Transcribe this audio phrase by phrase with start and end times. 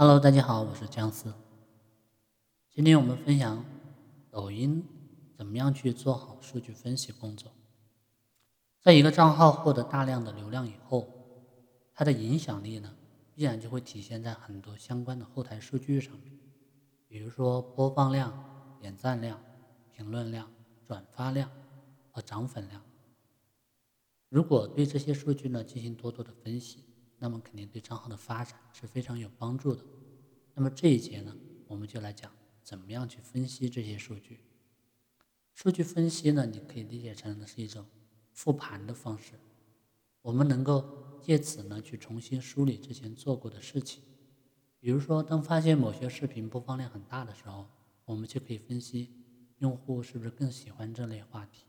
[0.00, 1.34] Hello，大家好，我是姜思。
[2.70, 3.64] 今天我们分享
[4.30, 4.86] 抖音
[5.36, 7.50] 怎么样去做好数据分析工作。
[8.80, 11.08] 在一个账号获得大量的流量以后，
[11.92, 12.94] 它的影响力呢，
[13.34, 16.38] 必然就会体现在很多相关的后台数据上面，
[17.08, 19.42] 比如说播放量、点赞量、
[19.90, 20.48] 评论量、
[20.86, 21.50] 转发量
[22.12, 22.80] 和涨粉量。
[24.28, 26.84] 如果对这些数据呢进行多多的分析，
[27.18, 29.84] 那么肯定对账号的发展是非常有帮助的。
[30.54, 34.40] 那么这一节呢，我们就来讲怎么样去分析这些数据。
[35.54, 37.84] 数据分析呢，你可以理解成的是一种
[38.32, 39.32] 复盘的方式。
[40.22, 44.02] 我们能够借此呢去重新梳理之前做过的事情。
[44.78, 47.68] 比如说，当发现某些视频播放量很大的时候，
[48.04, 49.12] 我们就可以分析
[49.58, 51.66] 用户是不是更喜欢这类话题，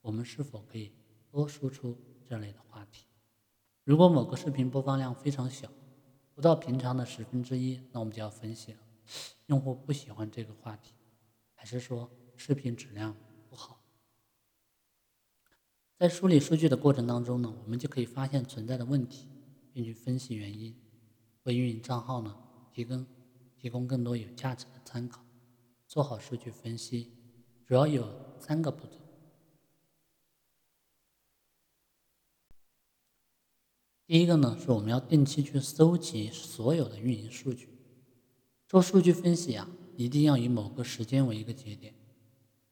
[0.00, 0.92] 我们是否可以
[1.30, 3.06] 多输出这类的话题。
[3.84, 5.68] 如果某个视频播放量非常小，
[6.34, 8.78] 不到平常的十分之一，那我们就要分析了，
[9.46, 10.94] 用户不喜欢这个话题，
[11.52, 13.14] 还是说视频质量
[13.50, 13.82] 不好？
[15.98, 19.28] 在梳理数据的过程当中呢，我们就可以发现存在的问题，
[19.70, 20.74] 并去分析原因，
[21.42, 22.34] 为运营账号呢
[22.72, 23.06] 提供
[23.58, 25.22] 提供更多有价值的参考。
[25.86, 27.12] 做好数据分析，
[27.66, 28.08] 主要有
[28.40, 29.03] 三个步骤。
[34.06, 37.70] 第一个呢，是我们要定期去搜集所有的运营数据。
[38.68, 41.94] 做数据分析啊，一定要以某个时间为一个节点。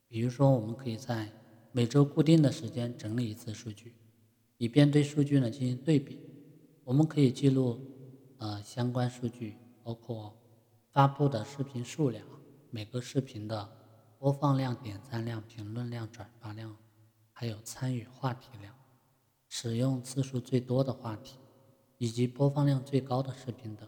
[0.08, 1.33] 比如说，我们可以在
[1.72, 3.94] 每周固定的时间整理一次数据，
[4.58, 6.19] 以便对数据呢进行对比。
[6.84, 7.80] 我们可以记录
[8.36, 10.36] 呃相关数据，包括
[10.91, 12.27] 发布的视频数量、
[12.69, 13.70] 每个视频的
[14.19, 16.77] 播放量、点赞量、评论量、转发量，
[17.33, 18.74] 还有参与话题量。
[19.55, 21.36] 使用次数最多的话题，
[21.98, 23.86] 以及播放量最高的视频等，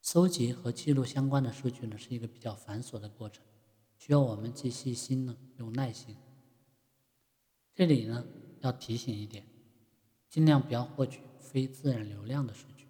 [0.00, 3.44] 搜集和记录相关的数据呢，是一个比较繁琐的过程，
[3.98, 6.16] 需要我们既细心呢，又耐心。
[7.74, 8.26] 这里呢，
[8.60, 9.46] 要提醒一点，
[10.30, 12.88] 尽量不要获取非自然流量的数据，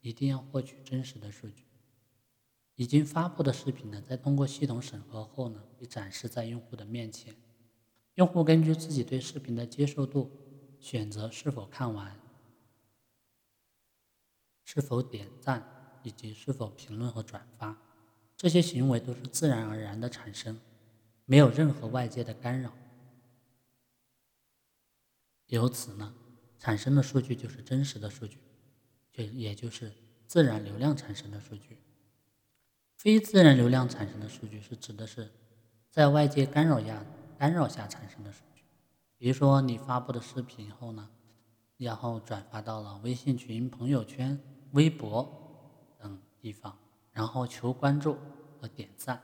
[0.00, 1.66] 一定要获取真实的数据。
[2.74, 7.32] 已经发布的视频呢，在通过系统审核后呢，会展示在用户的面前。
[8.14, 10.30] 用户根据自己对视频的接受度，
[10.78, 12.14] 选择是否看完、
[14.64, 17.76] 是否点赞以及是否评论和转发，
[18.36, 20.60] 这些行为都是自然而然的产生，
[21.24, 22.72] 没有任何外界的干扰。
[25.46, 26.14] 由此呢，
[26.58, 28.38] 产生的数据就是真实的数据，
[29.10, 29.90] 就也就是
[30.26, 31.78] 自然流量产生的数据。
[32.96, 35.30] 非自然流量产生的数据是指的是
[35.90, 37.02] 在外界干扰下。
[37.42, 38.62] 干扰下产生的数据，
[39.18, 41.08] 比如说你发布的视频后呢，
[41.76, 44.38] 然后转发到了微信群、朋友圈、
[44.74, 45.28] 微博
[45.98, 46.78] 等地方，
[47.10, 48.16] 然后求关注
[48.60, 49.20] 和点赞。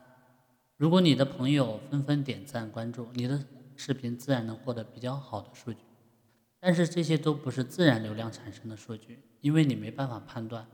[0.77, 3.41] 如果你的朋友纷纷点赞关注，你的
[3.77, 5.79] 视频自然能获得比较好的数据。
[6.59, 10.67] 但是这些都不是自然流量产生的数据，因为你没办法判断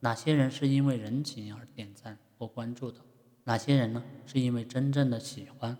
[0.00, 3.00] 哪些人是因为人情而点赞或关注的，
[3.44, 5.78] 哪些人呢是因为真正的喜欢。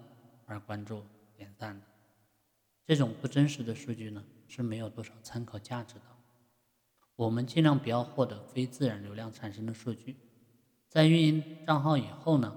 [0.50, 1.04] 而关注、
[1.36, 1.86] 点赞的
[2.84, 6.02] 这种不真实的数据呢，是没有多少参考价值的。
[7.14, 10.16] 我们尽量不要获得非自然流量产生的数据。
[10.88, 12.56] 在运营账号以后呢，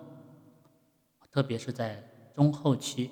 [1.29, 3.11] 特别是在中后期，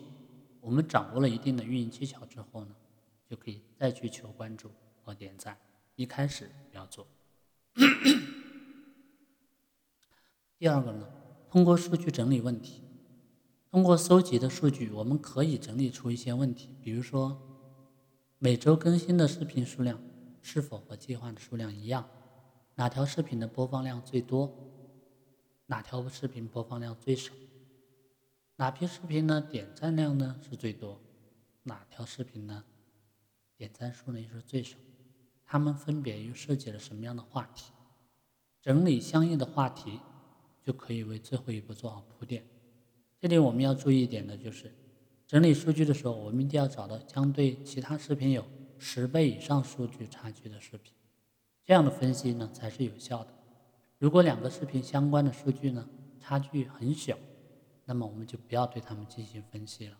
[0.59, 2.75] 我们掌握了一定的运营技巧之后呢，
[3.29, 4.71] 就可以再去求关注
[5.03, 5.55] 和点赞。
[5.95, 7.05] 一开始不要做。
[10.57, 11.07] 第二个呢，
[11.51, 12.81] 通过数据整理问题。
[13.71, 17.41] 通过搜集的数据，我们可以整理出一些问题，比如说
[18.37, 19.97] 每周更新的视频数量
[20.41, 22.05] 是否和计划的数量一样，
[22.75, 24.53] 哪条视频的播放量最多，
[25.67, 27.31] 哪条视频播放量最少，
[28.57, 31.01] 哪批视频呢点赞量呢是最多，
[31.63, 32.65] 哪条视频呢
[33.55, 34.75] 点赞数呢又是最少，
[35.45, 37.71] 它们分别又涉及了什么样的话题？
[38.61, 40.01] 整理相应的话题，
[40.61, 42.45] 就可以为最后一步做好铺垫。
[43.21, 44.73] 这里我们要注意一点的就是，
[45.27, 48.43] 整理数据的时候，我们一定要找到相对其他视频有
[48.79, 50.91] 十倍以上数据差距的视频，
[51.63, 53.31] 这样的分析呢才是有效的。
[53.99, 55.87] 如果两个视频相关的数据呢
[56.19, 57.15] 差距很小，
[57.85, 59.95] 那么我们就不要对他们进行分析了。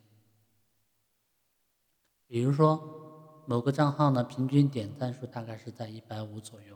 [2.26, 6.76] 比如说，某个账号呢平均点赞数大概是在一百五左右，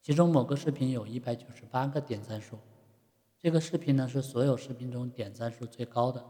[0.00, 2.56] 其中某个视频有一百九十八个点赞数。
[3.42, 6.24] 这个视频呢是所有视频中点赞数最高的，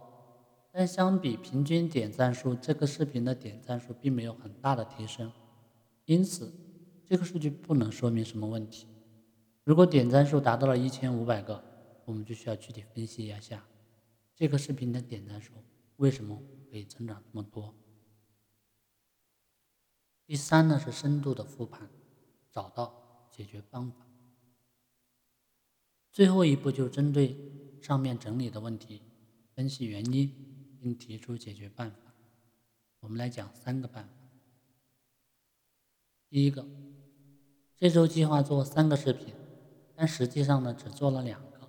[0.70, 5.30] 但相比平均点赞数，这个视频的点赞数并没有很大的提升，
[6.06, 6.50] 因此
[7.06, 8.88] 这个数据不能说明什么问题。
[9.62, 11.62] 如果点赞数达到了一千五百个，
[12.06, 13.62] 我们就需要具体分析一下
[14.34, 15.52] 这个视频的点赞数
[15.96, 17.74] 为什么可以增长这么多。
[20.24, 21.90] 第三呢是深度的复盘，
[22.50, 24.06] 找到解决方法。
[26.12, 27.34] 最后一步就针对
[27.80, 29.00] 上面整理的问题，
[29.54, 30.30] 分析原因
[30.78, 32.12] 并提出解决办法。
[33.00, 34.10] 我们来讲三个办法。
[36.28, 36.66] 第一个，
[37.78, 39.34] 这周计划做三个视频。
[39.94, 41.60] 但实际上呢，只做了两个，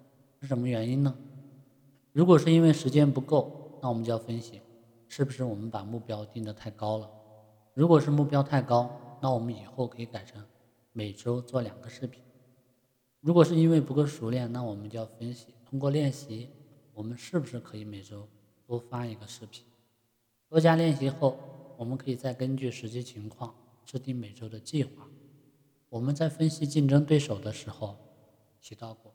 [0.41, 1.15] 是什么原因呢？
[2.11, 4.61] 如果是因为时间不够，那我们就要分析，
[5.07, 7.09] 是不是我们把目标定得太高了？
[7.73, 8.89] 如果是目标太高，
[9.21, 10.43] 那我们以后可以改成
[10.91, 12.22] 每周做两个视频。
[13.23, 16.49] 如果是因为不够熟练，那我们就要分析，通过练习，
[16.93, 18.27] 我们是不是可以每周
[18.67, 19.63] 多发一个视频？
[20.49, 21.39] 多加练习后，
[21.77, 23.55] 我们可以再根据实际情况
[23.85, 25.07] 制定每周的计划。
[25.87, 27.97] 我们在分析竞争对手的时候。
[28.65, 29.13] 提到过，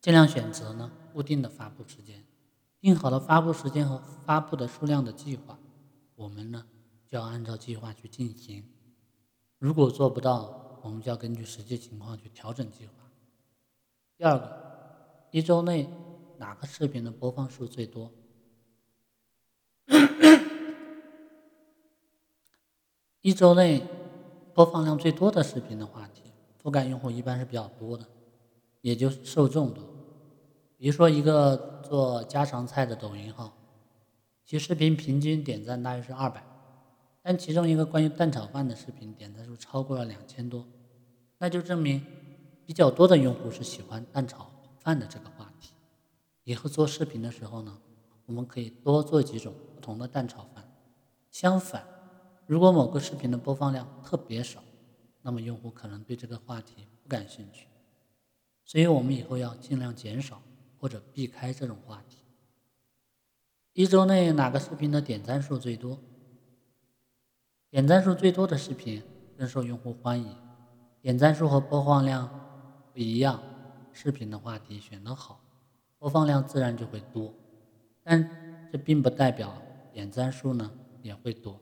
[0.00, 2.24] 尽量选择呢固定的发布时间，
[2.80, 5.58] 定好了发布时间和发布的数量的计划，
[6.14, 6.64] 我们呢
[7.08, 8.62] 就要按照计划去进行。
[9.58, 12.92] 如果做不到，我们就要根据实际情况去调整计划。
[14.16, 15.88] 第二个，一周内
[16.38, 18.10] 哪个视频的播放数最多？
[23.20, 23.82] 一周内
[24.54, 26.22] 播放量最多的视频的话题。
[26.62, 28.06] 覆盖用户一般是比较多的，
[28.82, 29.82] 也就受众多。
[30.76, 33.56] 比如说一个做家常菜的抖音号，
[34.44, 36.44] 其视频平均点赞大约是二百，
[37.22, 40.66] 但其中一个关于蛋炒饭的视频点赞数超过了两千多，
[41.38, 42.04] 那就证明
[42.64, 45.72] 比较多的用户是喜欢蛋炒饭的这个话题。
[46.44, 47.78] 以后做视频的时候呢，
[48.24, 50.66] 我们可以多做几种不同的蛋炒饭。
[51.30, 51.86] 相反，
[52.46, 54.62] 如果某个视频的播放量特别少，
[55.22, 57.66] 那么用户可能对这个话题不感兴趣，
[58.64, 60.42] 所以我们以后要尽量减少
[60.78, 62.16] 或者避开这种话题。
[63.74, 65.98] 一周内哪个视频的点赞数最多？
[67.70, 69.00] 点赞数最多的视频
[69.38, 70.34] 更受用户欢迎。
[71.00, 72.28] 点赞数和播放量
[72.92, 73.40] 不一样，
[73.92, 75.40] 视频的话题选得好，
[75.96, 77.32] 播放量自然就会多。
[78.02, 79.56] 但这并不代表
[79.92, 80.68] 点赞数呢
[81.00, 81.60] 也会多。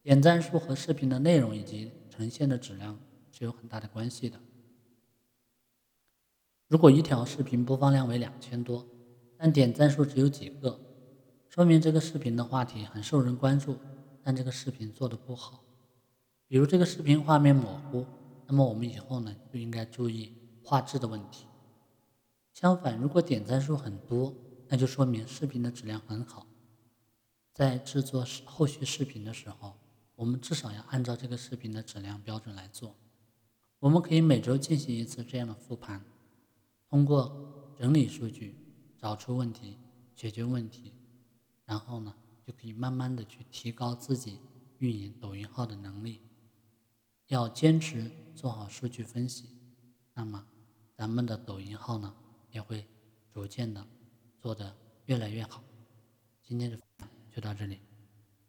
[0.00, 2.98] 点赞数和视频的内容以及呈现的质量
[3.30, 4.40] 是有很大的关系的。
[6.68, 8.86] 如果一条视频播放量为两千多，
[9.36, 10.80] 但点赞数只有几个，
[11.50, 13.76] 说明这个视频的话题很受人关注，
[14.24, 15.62] 但这个视频做的不好。
[16.48, 18.04] 比如这个视频画面模糊，
[18.48, 20.32] 那么我们以后呢就应该注意
[20.64, 21.46] 画质的问题。
[22.52, 24.34] 相反，如果点赞数很多，
[24.68, 26.46] 那就说明视频的质量很好。
[27.52, 29.74] 在制作后续视频的时候。
[30.16, 32.94] 我们至少要按照这个视频的质量标准来做。
[33.80, 36.04] 我们可以每周进行一次这样的复盘，
[36.88, 38.54] 通过整理数据，
[38.96, 39.76] 找出问题，
[40.14, 40.92] 解决问题，
[41.64, 42.14] 然后呢，
[42.46, 44.38] 就可以慢慢的去提高自己
[44.78, 46.20] 运营抖音号的能力。
[47.28, 49.48] 要坚持做好数据分析，
[50.12, 50.46] 那么
[50.94, 52.14] 咱们的抖音号呢，
[52.50, 52.86] 也会
[53.32, 53.84] 逐渐的
[54.38, 54.76] 做得
[55.06, 55.64] 越来越好。
[56.42, 57.80] 今天的分享就到这里。